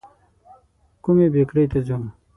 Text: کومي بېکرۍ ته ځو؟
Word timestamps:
کومي 1.03 1.27
بېکرۍ 1.33 1.65
ته 1.71 1.79
ځو؟ 1.87 1.97